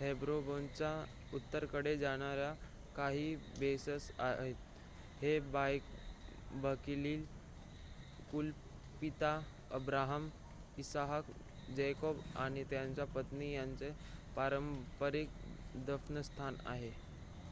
[0.00, 0.92] हेब्रोनच्या
[1.34, 2.52] उत्तरेकडे जाणाऱ्या
[2.96, 7.24] काही बसेस आहेत हे बायबलीकल
[8.30, 9.38] कुलपिता
[9.72, 10.28] अब्राहम
[10.78, 11.30] इसहाक
[11.76, 13.92] जॅकोब आणि त्यांच्या पत्नी यांचे
[14.36, 15.28] पारंपारिक
[15.86, 16.90] दफनस्थान आहे